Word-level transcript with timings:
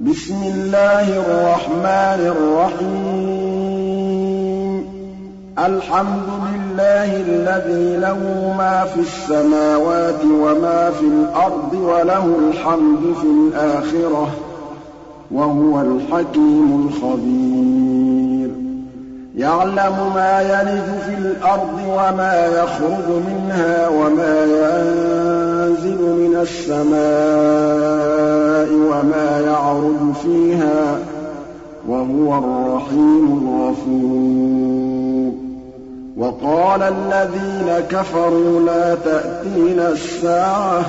بِسْمِ 0.00 0.42
اللَّهِ 0.42 1.08
الرَّحْمَٰنِ 1.20 2.20
الرَّحِيمِ. 2.26 3.44
الْحَمْدُ 5.66 6.28
لِلَّهِ 6.52 7.20
الَّذِي 7.20 7.96
لَهُ 7.96 8.54
مَا 8.58 8.84
فِي 8.84 9.00
السَّمَاوَاتِ 9.00 10.24
وَمَا 10.24 10.90
فِي 10.90 11.06
الْأَرْضِ 11.06 11.74
وَلَهُ 11.74 12.36
الْحَمْدُ 12.48 13.14
فِي 13.20 13.26
الْآخِرَةِ 13.26 14.24
ۚ 14.26 14.36
وَهُوَ 15.30 15.80
الْحَكِيمُ 15.80 16.88
الْخَبِيرُ. 16.88 18.50
يَعْلَمُ 19.36 20.12
مَا 20.14 20.40
يَلِجُ 20.40 20.98
فِي 21.06 21.14
الْأَرْضِ 21.14 21.78
وَمَا 21.86 22.46
يَخْرُجُ 22.46 23.08
مِنْهَا 23.08 23.88
وَمَا 23.88 24.44
يَنزِلُ 24.44 25.33
مِنَ 25.82 26.36
السَّمَاءِ 26.40 26.94
وَمَا 28.74 29.40
يَعْرُجُ 29.46 30.12
فِيهَا 30.22 30.94
ۚ 30.96 30.98
وَهُوَ 31.88 32.38
الرَّحِيمُ 32.38 33.26
الْغَفُورُ. 33.42 35.32
وَقَالَ 36.16 36.82
الَّذِينَ 36.82 37.80
كَفَرُوا 37.90 38.60
لَا 38.60 38.94
تَأْتِينَا 38.94 39.90
السَّاعَةُ 39.90 40.80
ۖ 40.82 40.84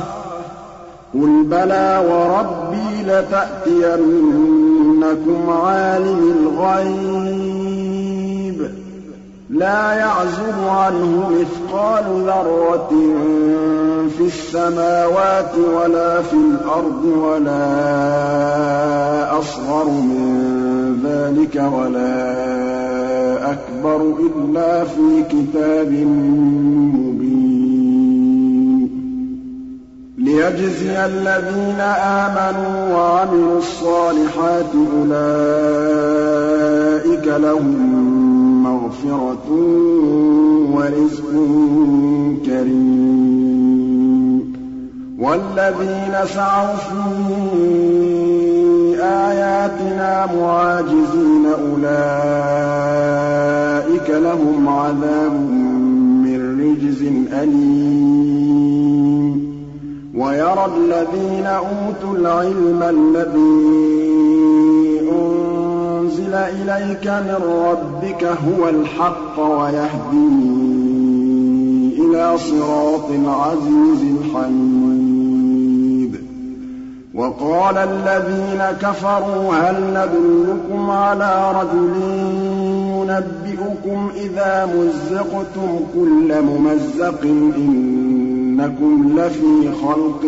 قُلْ 1.14 1.44
بَلَىٰ 1.44 2.04
وَرَبِّي 2.10 3.04
لَتَأْتِيَنَّكُمْ 3.04 4.10
عَالِمِ 5.50 6.34
الْغَيْبِ. 6.40 7.55
لَا 9.56 9.94
يَعْزُبُ 9.94 10.68
عَنْهُ 10.68 11.30
مِثْقَالُ 11.30 12.04
ذَرَّةٍ 12.28 12.90
فِي 14.18 14.24
السَّمَاوَاتِ 14.26 15.54
وَلَا 15.76 16.22
فِي 16.22 16.34
الْأَرْضِ 16.36 17.06
وَلَا 17.06 17.60
أَصْغَرُ 19.40 19.90
مِن 19.90 20.26
ذَٰلِكَ 21.04 21.56
وَلَا 21.56 22.16
أَكْبَرُ 23.52 24.02
إِلَّا 24.20 24.84
فِي 24.84 25.24
كِتَابٍ 25.30 25.92
مُّبِينٍ. 26.96 27.46
لِّيَجْزِيَ 30.18 31.06
الَّذِينَ 31.06 31.82
آمَنُوا 32.04 32.94
وَعَمِلُوا 32.96 33.58
الصَّالِحَاتِ 33.58 34.72
أُولَٰئِكَ 35.00 35.66
لَهُم 37.28 38.45
مَّغْفِرَةٌ 38.86 39.50
وَرِزْقٌ 40.74 41.32
كَرِيمٌ. 42.46 44.40
وَالَّذِينَ 45.20 46.16
سَعَوْا 46.26 46.76
فِي 46.76 46.96
آيَاتِنَا 49.02 50.28
مُعَاجِزِينَ 50.40 51.46
أُولَٰئِكَ 51.46 52.10
لَهُمْ 54.10 54.70
عَذَابٌ 54.70 55.34
مِّن 56.26 56.40
رِّجْزٍ 56.62 57.02
أَلِيمٌ. 57.34 58.76
وَيَرَى 60.16 60.66
الَّذِينَ 60.78 61.46
أُوتُوا 61.46 62.14
الْعِلْمَ 62.18 62.84
الَّذِي 62.84 63.66
أُنزِلَ 65.12 65.65
إِلَيْكَ 66.34 67.08
مِن 67.08 67.40
رَّبِّكَ 67.44 68.24
هُوَ 68.24 68.70
الْحَقَّ 68.70 69.40
وَيَهْدِي 69.40 70.28
إِلَىٰ 72.02 72.38
صِرَاطِ 72.38 73.10
الْعَزِيزِ 73.10 74.02
الْحَمِيدِ. 74.02 76.16
وَقَالَ 77.16 77.78
الَّذِينَ 77.78 78.64
كَفَرُوا 78.82 79.54
هَلْ 79.54 79.84
نَدُلُّكُمْ 79.84 80.90
عَلَىٰ 80.90 81.52
رَجُلٍ 81.62 81.96
يُنَبِّئُكُمْ 82.96 84.10
إِذَا 84.16 84.66
مُزِّقْتُمْ 84.78 85.80
كُلَّ 85.96 86.42
مُمَزَّقٍ 86.42 87.22
إِنَّكُمْ 87.58 89.20
لَفِي 89.20 89.72
خَلْقٍ 89.82 90.24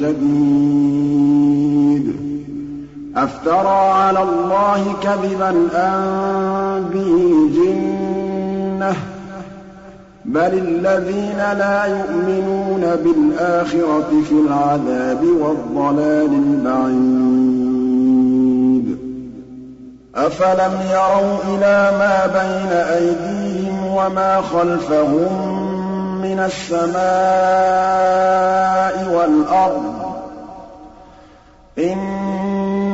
جَدِيدٍ. 0.00 2.25
أَفْتَرَىٰ 3.16 3.90
عَلَى 3.92 4.22
اللَّهِ 4.22 4.94
كَذِبًا 5.02 5.50
أَم 5.74 6.84
بِهِ 6.92 7.48
جِنَّةٌ 7.54 8.92
ۗ؟ 8.92 8.96
بَلِ 10.24 10.54
الَّذِينَ 10.58 11.36
لَا 11.36 11.84
يُؤْمِنُونَ 11.86 12.80
بِالْآخِرَةِ 13.04 14.08
فِي 14.28 14.34
الْعَذَابِ 14.34 15.24
وَالضَّلَالِ 15.24 16.30
الْبَعِيدِ. 16.32 17.26
أَفَلَمْ 20.16 20.72
يَرَوْا 20.90 21.38
إِلَىٰ 21.48 21.92
مَا 21.98 22.26
بَيْنَ 22.26 22.72
أَيْدِيهِمْ 22.72 23.86
وَمَا 23.86 24.40
خَلْفَهُم 24.40 25.32
مِّنَ 26.22 26.38
السَّمَاءِ 26.46 26.96
وَالْأَرْضِ؟ 29.14 29.82
إِن 31.78 31.98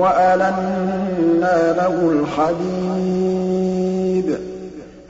وَأَلَنَّا 0.00 1.72
لَهُ 1.72 2.12
الْحَدِيدَ. 2.12 4.38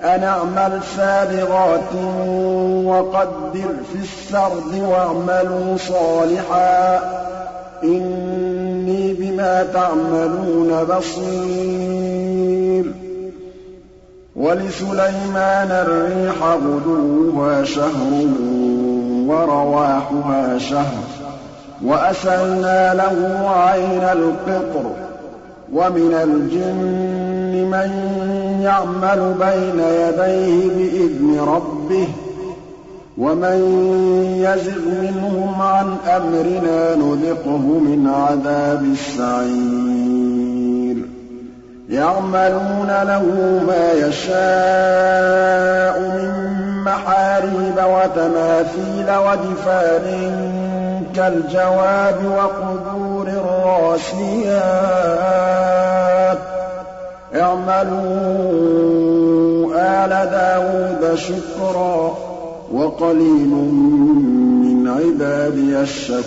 أَنِ 0.03 0.25
اعْمَلْ 0.25 0.81
سَابِغَاتٍ 0.97 1.95
وَقَدِّرْ 2.85 3.75
فِي 3.93 3.99
السَّرْدِ 3.99 4.83
وَاعْمَلُوا 4.89 5.77
صَالِحًا 5.77 6.99
ۖ. 6.99 7.03
إِنِّي 7.85 9.13
بِمَا 9.13 9.67
تَعْمَلُونَ 9.75 10.85
بَصِيرٌ. 10.85 12.85
وَلِسُلَيْمَانَ 14.37 15.71
الرِّيحَ 15.71 16.35
غُدُوُّهَا 16.43 17.65
شَهْرٌ 17.65 18.29
وَرَوَاحُهَا 19.27 20.59
شَهْرٌ 20.59 20.85
ۖ. 20.85 21.10
وَأَسَلْنَا 21.85 22.95
لَهُ 22.95 23.49
عَيْنَ 23.49 24.03
الْقِطْرِ 24.13 24.83
ۖ 24.83 24.85
وَمِنَ 25.73 26.15
الْجِنِّ 26.15 27.65
مَن 27.71 27.91
يَعْمَلُ 28.63 29.35
بَيْنَ 29.41 29.81
يَدَيْهِ 29.81 30.69
بِإِذْنِ 30.69 31.41
رَبِّهِ 31.41 32.07
ۖ 32.07 32.09
وَمَن 33.19 33.59
يَزِغْ 34.45 34.81
مِنْهُمْ 35.03 35.63
عَنْ 35.63 35.97
أَمْرِنَا 36.17 36.95
نُذِقْهُ 36.97 37.59
مِنْ 37.59 38.09
عَذَابِ 38.15 38.83
السَّعِيرِ. 38.93 40.97
يَعْمَلُونَ 41.91 42.89
لَهُ 43.03 43.25
مَا 43.67 43.93
يَشَاءُ 43.93 46.01
مِن 46.01 46.31
مَّحَارِيبَ 46.85 47.77
وَتَمَاثِيلَ 47.77 49.11
وَجِفَانٍ 49.17 50.60
كَالْجَوَابِ 51.17 52.15
وَقُدُورٍ 52.37 53.27
رَّاسِيَاتٍ 53.67 54.61
ۚ 56.39 56.41
اعْمَلُوا 57.37 58.51
آلَ 59.75 60.13
دَاوُودَ 60.31 61.15
شُكْرًا 61.15 62.09
ۚ 62.09 62.13
وَقَلِيلٌ 62.75 63.49
مِّنْ 64.65 64.89
عِبَادِيَ 64.89 65.81
الشَّكُورُ. 65.81 66.21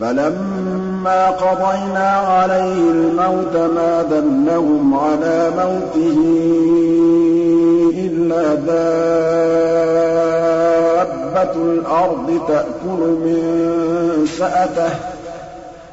فَلَمَّا 0.00 1.30
قَضَيْنَا 1.30 2.08
عَلَيْهِ 2.10 2.90
الْمَوْتَ 2.90 3.56
مَا 3.56 4.02
دَلَّهُمْ 4.10 4.94
عَلَىٰ 4.94 5.50
مَوْتِهِ 5.56 6.18
إِلَّا 8.06 8.52
دَابَّةُ 11.38 11.62
الْأَرْضِ 11.62 12.40
تَأْكُلُ 12.48 13.00
مِن 13.24 13.40
سَأَتَهُ 14.38 14.88
ۖ 14.88 14.92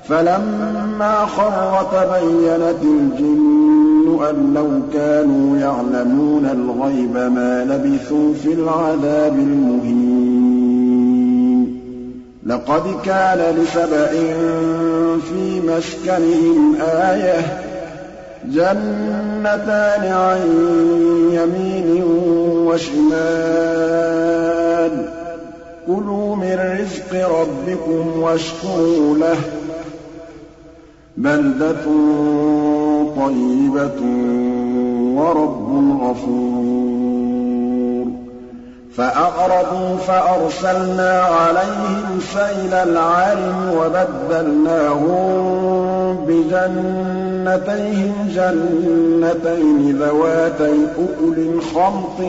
فَلَمَّا 0.09 1.25
خَرَّ 1.25 1.83
تَبَيَّنَتِ 1.91 2.81
الْجِنُّ 2.83 4.19
أَن 4.29 4.53
لَّوْ 4.53 4.67
كَانُوا 4.93 5.57
يَعْلَمُونَ 5.57 6.45
الْغَيْبَ 6.45 7.13
مَا 7.33 7.63
لَبِثُوا 7.69 8.33
فِي 8.43 8.53
الْعَذَابِ 8.53 9.33
الْمُهِينِ. 9.33 10.55
لَقَدْ 12.45 12.83
كَانَ 13.05 13.55
لِسَبَإٍ 13.55 14.11
فِي 15.29 15.61
مَسْكَنِهِمْ 15.67 16.75
آيَةٌ 16.81 17.41
ۖ 17.41 17.45
جَنَّتَانِ 18.45 20.03
عَن 20.13 20.41
يَمِينٍ 21.31 22.03
وَشِمَالٍ 22.67 23.64
ۖ 23.64 23.64
رِّزْقِ 26.85 27.29
رَبِّكُمْ 27.29 28.19
وَاشْكُرُوا 28.19 29.17
لَهُ 29.17 29.35
ۚ. 29.35 29.47
بَلْدَةٌ 31.17 31.83
طَيِّبَةٌ 33.15 34.01
وَرَبٌّ 35.17 35.99
غَفُورٌ. 36.01 37.04
فَأَعْرَضُوا 38.97 39.97
فَأَرْسَلْنَا 39.97 41.21
عَلَيْهِمْ 41.21 42.19
سَيْلَ 42.33 42.73
الْعَرِمِ 42.73 43.71
وَبَدَّلْنَاهُم 43.77 45.35
بِجَنَّتَيْهِمْ 46.27 48.13
جَنَّتَيْنِ 48.35 49.97
ذَوَاتَيْ 50.01 50.77
أُكُلٍ 50.99 51.61
خَمْطٍ 51.75 52.19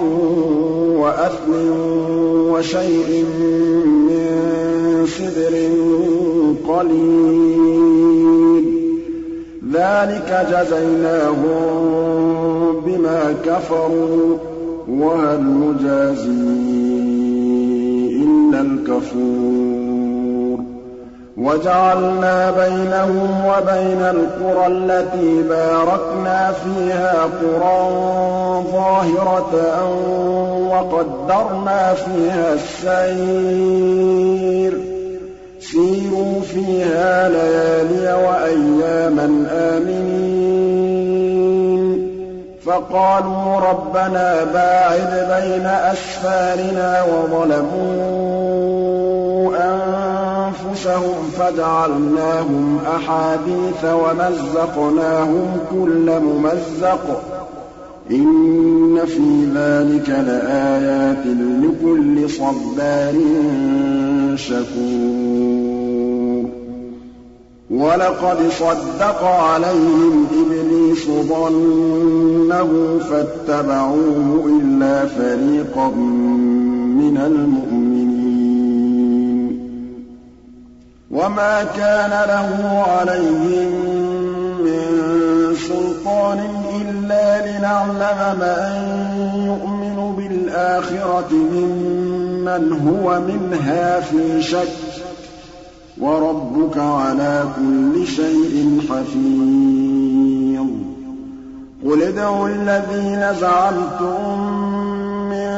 وَأَثْلٍ 0.99 1.53
وَشَيْءٍ 2.51 3.25
مِّن 4.09 4.27
سِدْرٍ 5.07 5.55
قَلِيلٍ. 6.69 8.65
ذَٰلِكَ 9.73 10.47
جَزَيْنَاهُم 10.51 11.67
بِمَا 12.87 13.35
كَفَرُوا 13.45 14.37
ۖ. 14.37 14.56
وَهَلْ 14.89 15.41
نُجَازِي 15.41 16.31
إِلَّا 18.25 18.61
الْكَفُورَ. 18.61 20.59
وَجَعَلْنَا 21.37 22.51
بَيْنَهُمْ 22.51 23.45
وَبَيْنَ 23.47 24.01
الْقُرَى 24.01 24.67
الَّتِي 24.67 25.43
بَارَكْنَا 25.49 26.53
فِيهَا 26.53 27.23
قُرًى 27.23 27.91
ظَاهِرَةً 28.73 29.55
وَقَدَّرْنَا 30.71 31.95
فِيهَا 31.95 32.55
السَّيْرَ 32.55 34.73
ۖ. 34.73 34.77
سِيرُوا 35.61 36.41
فِيهَا 36.43 37.29
لَيَالِيَ 37.29 38.15
وَأَيَّامًا 38.27 39.47
آمِنِينَ. 39.51 40.16
فَقَالُوا 42.67 43.61
رَبَّنَا 43.61 44.45
بَاعِدْ 44.45 45.11
بَيْنَ 45.31 45.67
أَسْفَارِنَا 45.67 47.03
وَظَلَمُوا 47.05 47.87
أَنفُسَهُمْ 49.59 51.31
فَجَعَلْنَاهُمْ 51.39 52.79
أَحَادِيثَ 52.97 53.85
وَمَزَّقْنَاهُمْ 53.85 55.59
كُلَّ 55.71 56.21
مُمَزَّقٍ 56.21 57.05
ۚ 57.07 57.19
إِنَّ 58.11 59.05
فِي 59.07 59.45
ذَٰلِكَ 59.55 60.09
لَآيَاتٍ 60.09 61.27
لِّكُلِّ 61.63 62.31
صَبَّارٍ 62.31 63.15
شَكُورٍ 64.37 65.77
وَلَقَدْ 67.71 68.39
صَدَّقَ 68.59 69.25
عَلَيْهِمْ 69.25 70.27
إِبْلِيسُ 70.43 71.07
ظَنَّهُ 71.07 72.16
فَاتَّبَعُوهُ 73.11 74.51
إِلَّا 74.63 75.07
فَرِيقًا 75.07 75.89
مِّنَ 77.01 77.17
الْمُؤْمِنِينَ 77.27 78.07
وَمَا 81.11 81.65
كَانَ 81.77 82.11
لَهُ 82.11 82.85
عَلَيْهِم 82.89 83.71
مِّن 84.65 84.87
سُلْطَانٍ 85.69 86.41
إِلَّا 86.81 87.59
لِنَعْلَمَ 87.59 88.39
مَن 88.41 88.63
يُؤْمِنُ 89.47 90.15
بِالْآخِرَةِ 90.17 91.33
مِمَّنْ 91.33 92.73
هُوَ 92.73 93.21
مِنْهَا 93.21 94.01
فِي 94.01 94.43
شَكٍّ 94.43 94.69
ۗ 94.69 95.01
وَرَبُّكَ 96.01 96.79
عَلَىٰ 96.79 97.45
كُلِّ 97.57 98.07
شَيْءٍ 98.07 98.81
حَفِيظٌ 98.91 100.46
قُلِ 101.85 102.03
ادْعُوا 102.03 102.49
الَّذِينَ 102.49 103.35
زَعَمْتُم 103.41 104.41
مِّن 105.31 105.49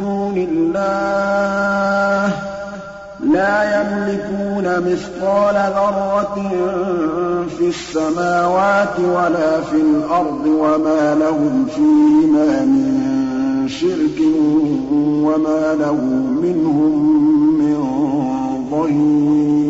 دُونِ 0.00 0.34
اللَّهِ 0.50 2.28
ۖ 2.30 2.32
لَا 3.32 3.80
يَمْلِكُونَ 3.80 4.92
مِثْقَالَ 4.92 5.54
ذَرَّةٍ 5.54 6.36
فِي 7.58 7.68
السَّمَاوَاتِ 7.68 8.98
وَلَا 9.00 9.60
فِي 9.60 9.76
الْأَرْضِ 9.76 10.46
وَمَا 10.46 11.14
لَهُمْ 11.14 11.66
فِيهِمَا 11.74 12.64
مِن 12.64 13.68
شِرْكٍ 13.68 14.18
وَمَا 15.26 15.74
لَهُ 15.80 16.00
مِنْهُم 16.42 16.94
مِّن 17.58 17.78
ظَهِيرٍ 18.70 19.69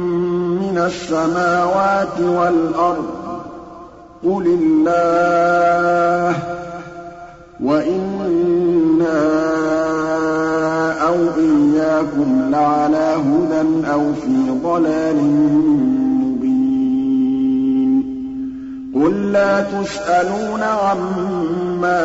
مِّنَ 0.71 0.77
السَّمَاوَاتِ 0.77 2.19
وَالْأَرْضِ 2.21 3.05
ۖ 3.05 4.27
قُلِ 4.27 4.45
اللَّهُ 4.61 6.31
ۖ 6.39 6.41
وَإِنَّا 7.63 9.19
أَوْ 11.07 11.15
إِيَّاكُمْ 11.37 12.41
لَعَلَىٰ 12.51 13.15
هُدًى 13.27 13.87
أَوْ 13.93 14.13
فِي 14.13 14.59
ضَلَالٍ 14.63 15.19
مُّبِينٍ 16.23 17.91
قُل 18.95 19.31
لَّا 19.31 19.61
تُسْأَلُونَ 19.61 20.63
عَمَّا 20.63 22.03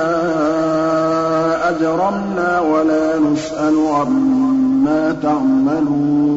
أَجْرَمْنَا 1.70 2.60
وَلَا 2.60 3.18
نُسْأَلُ 3.18 3.76
عَمَّا 3.88 5.16
تَعْمَلُونَ 5.22 6.35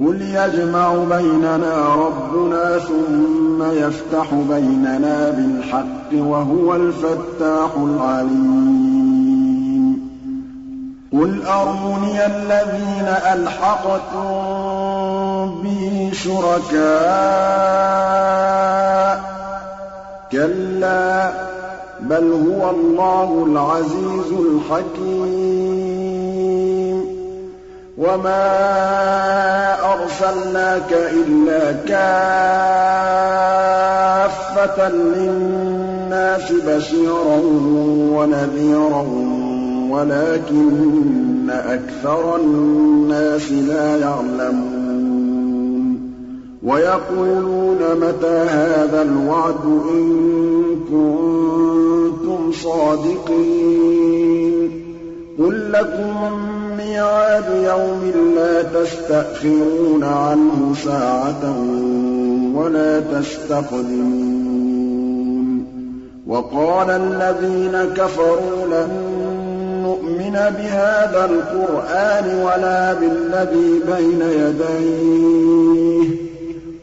قُلْ 0.00 0.22
يَجْمَعُ 0.22 0.94
بَيْنَنَا 1.10 1.94
رَبُّنَا 1.94 2.78
ثُمَّ 2.78 3.62
يَفْتَحُ 3.62 4.34
بَيْنَنَا 4.34 5.30
بِالْحَقِّ 5.30 6.10
ۖ 6.12 6.14
وَهُوَ 6.14 6.76
الْفَتَّاحُ 6.76 7.70
الْعَلِيمُ. 7.76 8.88
قُلْ 11.12 11.42
أَرُونِيَ 11.46 12.26
الَّذِينَ 12.26 13.08
أَلْحَقْتُم 13.32 14.22
بِهِ 15.62 16.10
شُرَكَاءَ 16.12 16.78
ۖ. 19.18 19.20
كَلَّا 20.32 21.30
ۚ 21.30 21.34
بَلْ 22.00 22.32
هُوَ 22.32 22.70
اللَّهُ 22.70 23.44
الْعَزِيزُ 23.48 24.32
الْحَكِيمُ. 24.32 26.17
وَمَا 27.98 28.46
أَرْسَلْنَاكَ 29.92 30.92
إِلَّا 30.92 31.72
كَافَّةً 31.88 32.08
لِّلنَّاسِ 34.88 36.52
بَشِيرًا 36.52 37.36
وَنَذِيرًا 38.14 39.02
وَلَٰكِنَّ 39.90 41.50
أَكْثَرَ 41.50 42.36
النَّاسِ 42.36 43.52
لَا 43.52 43.96
يَعْلَمُونَ 43.96 45.98
وَيَقُولُونَ 46.62 47.78
مَتَىٰ 48.00 48.46
هَٰذَا 48.48 49.02
الْوَعْدُ 49.02 49.64
إِن 49.90 50.06
كُنتُمْ 50.90 52.52
صَادِقِينَ 52.52 54.08
قُل 55.38 55.72
لَّكُم 55.72 56.57
مِّيعَادُ 56.78 57.44
يَوْمٍ 57.64 58.34
لَّا 58.36 58.62
تَسْتَأْخِرُونَ 58.62 60.04
عَنْهُ 60.04 60.74
سَاعَةً 60.84 61.54
وَلَا 62.54 63.00
تَسْتَقْدِمُونَ. 63.00 64.38
وَقَالَ 66.26 66.90
الَّذِينَ 66.90 67.94
كَفَرُوا 67.96 68.66
لَن 68.70 68.88
لِّنُؤْمِنَ 69.78 70.32
بِهَٰذَا 70.32 71.24
الْقُرْآنِ 71.30 72.24
وَلَا 72.42 72.94
بِالَّذِي 72.94 73.80
بَيْنَ 73.96 74.22
يَدَيْهِ 74.22 76.08
ۗ. 76.08 76.17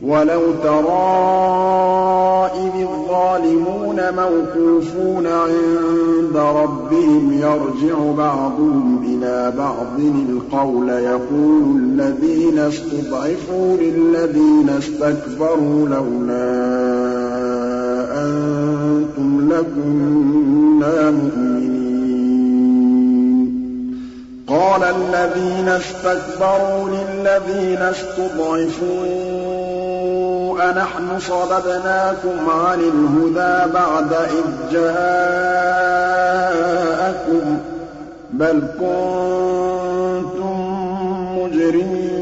وَلَوْ 0.05 0.41
تَرَىٰ 0.63 2.49
إِذِ 2.55 2.75
الظَّالِمُونَ 2.81 3.99
مَوْقُوفُونَ 4.15 5.27
عِندَ 5.27 6.37
رَبِّهِمْ 6.37 7.33
يَرْجِعُ 7.33 7.97
بَعْضُهُمْ 8.17 9.03
إِلَىٰ 9.05 9.53
بَعْضٍ 9.57 9.99
الْقَوْلَ 10.29 10.89
يَقُولُ 10.89 11.63
الَّذِينَ 11.81 12.59
اسْتُضْعِفُوا 12.59 13.77
لِلَّذِينَ 13.77 14.69
اسْتَكْبَرُوا 14.77 15.87
لَوْلَا 15.87 16.49
أَنتُمْ 18.25 19.53
لَكُنَّا 19.53 21.11
مُؤْمِنِينَ. 21.11 21.65
قَالَ 24.47 24.83
الَّذِينَ 24.83 25.67
اسْتَكْبَرُوا 25.67 26.89
لِلَّذِينَ 26.89 27.81
اسْتُضْعِفُوا 27.81 29.34
أَنَحْنُ 30.61 31.19
صَدَدْنَاكُمْ 31.19 32.49
عَنِ 32.49 32.79
الْهُدَىٰ 32.79 33.73
بَعْدَ 33.73 34.13
إِذْ 34.13 34.45
جَاءَكُم 34.71 35.15
ۖ 37.57 37.59
بَلْ 38.33 38.61
كُنتُم 38.79 40.55
مُّجْرِمِينَ. 41.39 42.15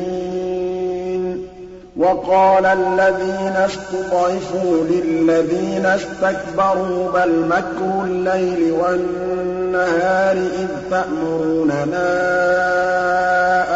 وَقَالَ 1.98 2.66
الَّذِينَ 2.66 3.56
اسْتُضْعِفُوا 3.56 4.84
لِلَّذِينَ 4.84 5.86
اسْتَكْبَرُوا 5.86 7.12
بَلْ 7.14 7.32
مَكْرُ 7.50 8.02
اللَّيْلِ 8.06 8.72
وَالنَّهَارِ 8.72 10.36
إِذْ 10.38 10.68
تَأْمُرُونَنَا 10.92 12.10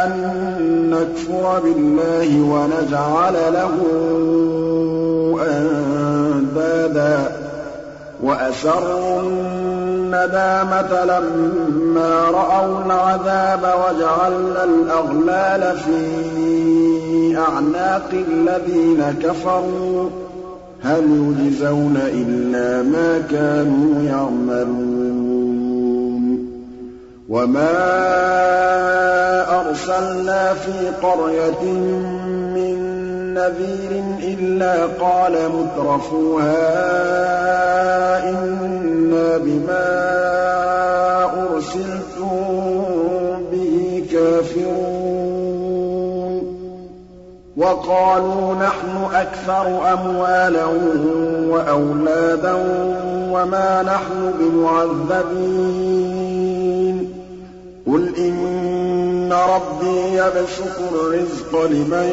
أَن 0.04 0.12
نَّكْفُرَ 1.02 1.60
بِاللَّهِ 1.64 2.42
وَنَجْعَلَ 2.42 3.34
لَهُ 3.54 3.74
أَندَادًا 5.50 7.18
ۚ. 7.28 7.32
وَأَسَرُّوا 8.24 9.22
النَّدَامَةَ 9.22 11.06
لَمَّا 11.06 12.24
رَأَوُا 12.32 12.86
الْعَذَابَ 12.86 13.62
وَجَعَلْنَا 13.62 14.64
الْأَغْلَالَ 14.64 15.78
فِي 15.78 17.38
أَعْنَاقِ 17.38 18.10
الَّذِينَ 18.14 19.16
كَفَرُوا 19.24 20.10
ۚ. 20.10 20.12
هَلْ 20.84 21.36
يُجْزَوْنَ 21.40 21.98
إِلَّا 21.98 22.82
مَا 22.84 23.22
كَانُوا 23.32 24.04
يَعْمَلُونَ. 24.04 25.08
وَمَا 27.30 29.17
أَرْسَلْنَا 29.62 30.54
فِي 30.54 30.90
قَرْيَةٍ 31.08 31.64
مِّن 32.56 32.78
نَّذِيرٍ 33.34 34.04
إِلَّا 34.24 34.86
قَالَ 34.86 35.32
مُتْرَفُوهَا 35.32 36.70
إِنَّا 38.30 39.38
بِمَا 39.38 39.88
أُرْسِلْتُم 41.24 42.32
بِهِ 43.52 44.04
كَافِرُونَ. 44.12 44.88
وَقَالُوا 47.58 48.56
نَحْنُ 48.56 49.08
أَكْثَرُ 49.14 49.94
أَمْوَالًا 49.94 50.66
وَأَوْلَادًا 51.50 52.54
وَمَا 53.32 53.84
نَحْنُ 53.84 54.34
بِمُعَذَّبِينَ. 54.40 55.58
قُلْ 57.88 58.16
إِنَّ 58.18 58.77
رَبِّي 59.34 60.14
يَبْسُطُ 60.14 60.80
الرِّزْقَ 60.94 61.66
لِمَن 61.66 62.10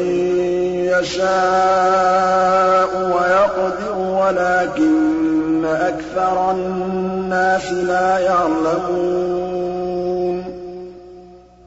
يَشَاءُ 0.99 2.89
وَيَقْدِرُ 2.95 3.97
وَلَٰكِنَّ 3.97 5.65
أَكْثَرَ 5.65 6.51
النَّاسِ 6.51 7.71
لَا 7.71 8.19
يَعْلَمُونَ. 8.19 9.55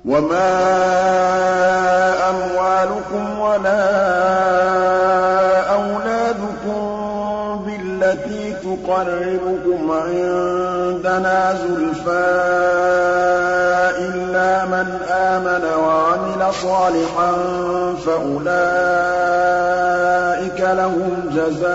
وَمَا 0.04 0.50
أَمْوَالُكُمْ 2.30 3.40
وَلَا 3.40 3.88
أَوْلَادُكُم 5.74 6.82
بِالَّتِي 7.66 8.52
تُقَرِّبُكُمْ 8.52 9.80
عِندَنَا 9.92 11.54
زُلْفَىٰ 11.54 13.07
مَنْ 14.78 14.98
آمَنَ 15.10 15.64
وَعَمِلَ 15.64 16.54
صَالِحًا 16.62 17.32
فَأُولَٰئِكَ 18.06 18.48
لَهُمْ 20.60 21.12
جَزَاءُ 21.34 21.68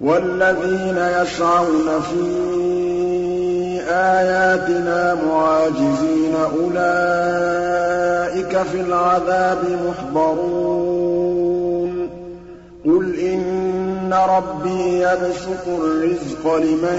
وَالَّذِينَ 0.00 0.98
يَسْعَوْنَ 1.22 1.88
فِي 2.10 2.24
آيَاتِنَا 3.90 5.14
مُعَاجِزِينَ 5.14 6.34
أُولَٰئِكَ 6.54 8.52
فِي 8.72 8.80
الْعَذَابِ 8.80 9.58
مُحْضَرُونَ. 9.88 10.73
قُلْ 12.84 13.18
إِنَّ 13.18 14.14
رَبِّي 14.14 15.00
يَبْسُطُ 15.00 15.66
الرِّزْقَ 15.68 16.54
لِمَن 16.56 16.98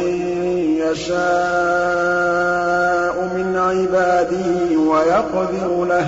يَشَاءُ 0.82 1.16
مِنْ 3.36 3.56
عِبَادِهِ 3.58 4.78
وَيَقْدِرُ 4.78 5.86
لَهُ 5.86 6.04
ۚ 6.04 6.08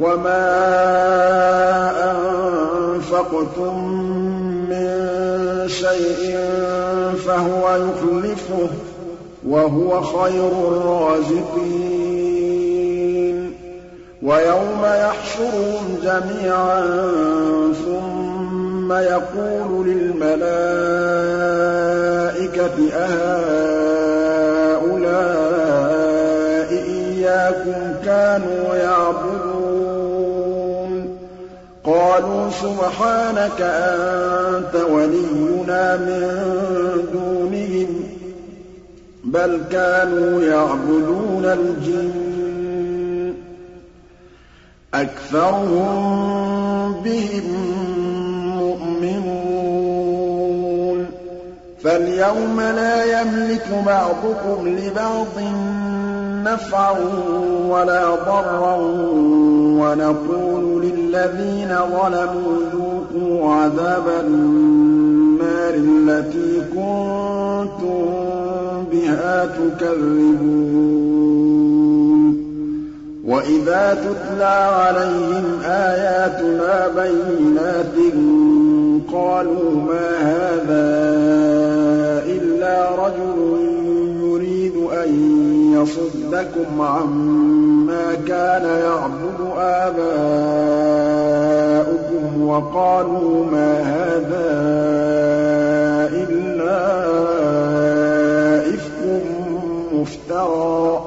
وَمَا 0.00 0.42
أَنفَقْتُم 2.10 3.74
مِّن 4.70 4.88
شَيْءٍ 5.68 6.36
فَهُوَ 7.26 7.64
يُخْلِفُهُ 7.76 8.66
ۖ 8.66 8.70
وَهُوَ 9.48 10.00
خَيْرُ 10.02 10.48
الرَّازِقِينَ 10.68 11.92
وَيَوْمَ 14.22 14.82
يَحْشُرُهُمْ 14.84 15.98
جَمِيعًا 16.04 16.80
ثُمَّ 17.84 18.31
يَقُولُ 19.00 19.86
لِلْمَلَائِكَةِ 19.88 20.52
أَهَٰؤُلَاءِ 22.94 23.92
إِيَّاكُمْ 26.72 27.94
كَانُوا 28.04 28.74
يَعْبُدُونَ؟ 28.74 29.62
قَالُوا 31.84 32.50
سُبْحَانَكَ 32.50 33.60
أَنتَ 33.60 34.74
وَلِيُّنَا 34.90 35.96
مِن 35.96 36.22
دُونِهِم 37.12 37.88
ۖ 38.02 38.04
بَلْ 39.24 39.60
كَانُوا 39.72 40.42
يَعْبُدُونَ 40.42 41.44
الْجِنَّ 41.44 43.32
ۖ. 43.32 43.36
أَكْثَرُهُم 44.94 46.92
بِهِم 47.02 47.81
فَالْيَوْمَ 51.84 52.60
لَا 52.60 53.20
يَمْلِكُ 53.20 53.68
بَعْضُكُمْ 53.86 54.68
لِبَعْضٍ 54.68 55.38
نَّفْعًا 56.44 56.94
وَلَا 57.68 58.04
ضَرًّا 58.14 58.76
وَنَقُولُ 59.80 60.84
لِلَّذِينَ 60.84 61.68
ظَلَمُوا 61.68 62.56
ذُوقُوا 62.72 63.54
عَذَابَ 63.54 64.04
النَّارِ 64.24 65.74
الَّتِي 65.74 66.60
كُنتُم 66.74 68.04
بِهَا 68.92 69.46
تُكَذِّبُونَ. 69.46 70.92
وَإِذَا 73.24 73.94
تُتْلَىٰ 73.94 74.70
عَلَيْهِمْ 74.74 75.60
آيَاتُنَا 75.64 76.88
بَيِّنَاتٍ 76.96 77.96
قَالُوا 79.12 79.70
مَا 79.80 80.08
هَٰذَا 80.20 80.88
إِلَّا 82.26 82.76
رَجُلٌ 83.06 83.38
يُرِيدُ 84.24 84.76
أَن 85.04 85.10
يَصُدَّكُمْ 85.76 86.80
عَمَّا 86.80 88.14
كَانَ 88.14 88.64
يَعْبُدُ 88.64 89.40
آبَاؤُكُمْ 89.58 90.62
وَقَالُوا 92.48 93.44
مَا 93.52 93.72
هَٰذَا 93.82 94.50
إِلَّا 96.22 96.82
إِفْكٌ 98.74 99.00
مُّفْتَرًى 99.94 101.00
ۚ. 101.00 101.02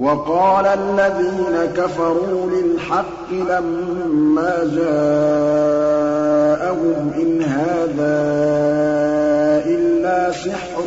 وَقَالَ 0.00 0.66
الَّذِينَ 0.66 1.56
كَفَرُوا 1.76 2.50
لِلْحَقِّ 2.50 3.30
لَمَّا 3.32 4.64
جَاءَهُمْ 4.74 5.90
إِنْ 7.16 7.42
هَٰذَا 7.42 8.16
إِلَّا 9.66 10.32
سِحْرٌ 10.32 10.84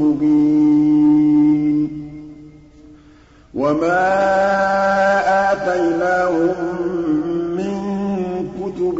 مُّبِينٌ. 0.00 1.88
وَمَا 3.54 4.04
آتَيْنَاهُم 5.52 6.56
مِّن 7.56 7.74
كُتُبٍ 8.60 8.98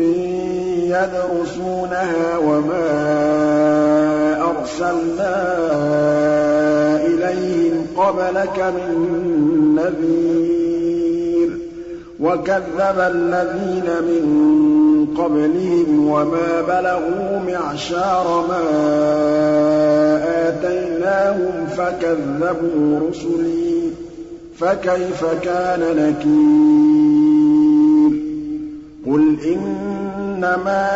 يَدْرُسُونَهَا 0.96 2.38
وَمَا 2.38 2.88
أَرْسَلْنَا 4.50 5.36
قَبْلَكَ 8.12 8.58
مِن 8.76 8.92
نَّذِيرٍ 9.76 11.48
ۖ 11.48 11.52
وَكَذَّبَ 12.20 12.98
الَّذِينَ 12.98 13.88
مِن 14.08 14.24
قَبْلِهِمْ 15.18 16.06
وَمَا 16.08 16.60
بَلَغُوا 16.68 17.38
مِعْشَارَ 17.48 18.46
مَا 18.48 18.64
آتَيْنَاهُمْ 20.48 21.66
فَكَذَّبُوا 21.76 23.08
رُسُلِي 23.08 23.90
ۖ 23.90 23.92
فَكَيْفَ 24.60 25.24
كَانَ 25.42 25.80
نَكِيرِ 25.96 26.92
قُلْ 29.06 29.36
إِنَّمَا 29.44 30.92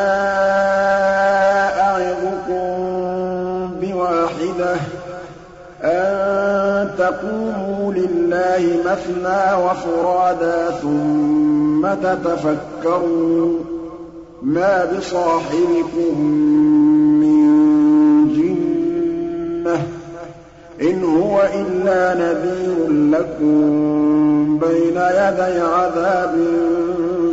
تَقُومُوا 7.07 7.93
لِلَّهِ 7.93 8.65
مَثْنَىٰ 8.87 9.55
وَفُرَادَىٰ 9.65 10.71
ثُمَّ 10.83 11.87
تَتَفَكَّرُوا 12.03 13.59
ۚ 13.59 13.63
مَا 14.43 14.85
بِصَاحِبِكُم 14.85 16.21
مِّن 17.23 17.47
جِنَّةٍ 18.37 19.77
ۚ 19.77 19.81
إِنْ 20.83 21.05
هُوَ 21.05 21.43
إِلَّا 21.55 22.15
نَذِيرٌ 22.15 22.89
لَّكُم 22.91 23.57
بَيْنَ 24.59 24.97
يَدَيْ 24.97 25.61
عَذَابٍ 25.61 26.35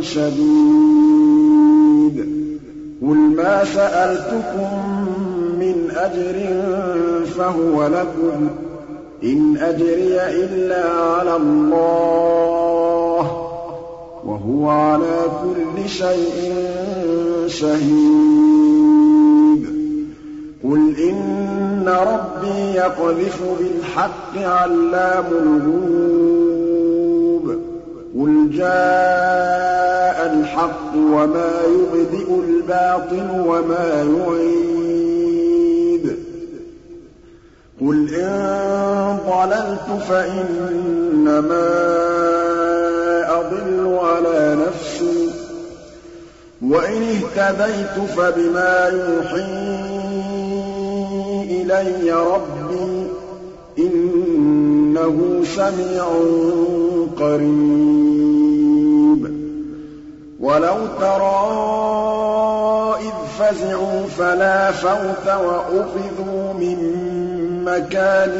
شَدِيدٍ. 0.00 1.44
قُلْ 3.02 3.16
مَا 3.16 3.64
سَأَلْتُكُم 3.64 4.70
مِّنْ 5.58 5.90
أَجْرٍ 5.96 6.36
فَهُوَ 7.36 7.86
لَكُمْ 7.86 8.48
ۖ 8.48 8.63
إِنْ 9.24 9.56
أَجْرِيَ 9.56 10.44
إِلَّا 10.44 10.90
عَلَى 10.90 11.36
اللَّهِ 11.36 13.22
ۖ 13.22 13.26
وَهُوَ 14.26 14.68
عَلَىٰ 14.68 15.22
كُلِّ 15.42 15.88
شَيْءٍ 15.88 16.54
شَهِيدٌ. 17.46 18.04
قُلْ 20.64 20.94
إِنَّ 20.98 21.88
رَبِّي 21.88 22.74
يَقْذِفُ 22.74 23.42
بِالْحَقِّ 23.60 24.36
عَلَّامُ 24.36 25.24
الْغُيُوبِ. 25.42 27.46
قُلْ 28.20 28.50
جَاءَ 28.50 30.32
الْحَقُّ 30.34 30.92
وَمَا 30.96 31.52
يُبْدِئُ 31.66 32.28
الْبَاطِلُ 32.48 33.28
وَمَا 33.46 34.02
يُعِيدُ. 34.02 34.83
قُلْ 37.84 38.14
إِن 38.14 39.18
ضَلَلْتُ 39.26 39.88
فَإِنَّمَا 40.08 41.68
أَضِلُّ 43.40 43.98
عَلَىٰ 44.02 44.56
نَفْسِي 44.66 45.28
ۖ 45.30 45.32
وَإِنِ 46.62 47.02
اهْتَدَيْتُ 47.02 47.96
فَبِمَا 48.16 48.88
يُوحِي 48.88 49.46
إِلَيَّ 51.60 52.12
رَبِّي 52.12 53.06
ۚ 53.06 53.08
إِنَّهُ 53.78 55.42
سَمِيعٌ 55.56 56.06
قَرِيبٌ 57.18 58.54
وَلَوْ 60.40 60.78
تَرَىٰ 61.00 62.54
إِذْ 63.00 63.16
فَزِعُوا 63.38 64.06
فَلَا 64.18 64.70
فَوْتَ 64.70 65.26
وَأُخِذُوا 65.26 66.33
مَّكَانٍ 67.64 68.34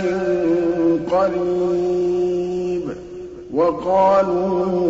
قَرِيبٍ 1.10 2.82
وَقَالُوا 3.54 4.84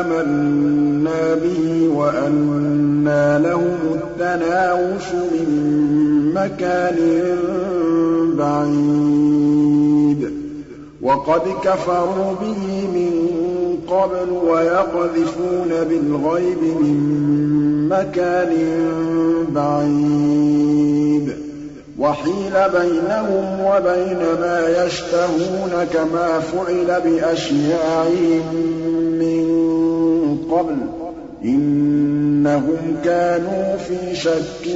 آمَنَّا 0.00 1.34
بِهِ 1.34 1.88
وَأَنَّىٰ 1.96 3.38
لَهُمُ 3.42 3.78
التَّنَاوُشُ 3.94 5.08
مِن 5.32 5.48
مَّكَانٍ 6.34 6.98
بَعِيدٍ 8.38 10.22
وَقَدْ 11.02 11.42
كَفَرُوا 11.64 12.32
بِهِ 12.40 12.62
مِن 12.94 13.12
قَبْلُ 13.88 14.30
وَيَقْذِفُونَ 14.50 15.70
بِالْغَيْبِ 15.88 16.62
مِن 16.62 16.98
مَّكَانٍ 17.88 18.52
بَعِيدٍ 19.54 21.45
وَحِيلَ 21.98 22.52
بَيْنَهُمْ 22.52 23.60
وَبَيْنَ 23.60 24.18
مَا 24.40 24.84
يَشْتَهُونَ 24.84 25.86
كَمَا 25.92 26.40
فُعِلَ 26.40 27.00
بِأَشْيَاعِهِم 27.00 28.54
مِّن 29.20 29.46
قَبْلُ 30.50 30.74
ۚ. 30.74 31.44
إِنَّهُمْ 31.44 32.96
كَانُوا 33.04 33.76
فِي 33.76 34.14
شَكٍّ 34.14 34.68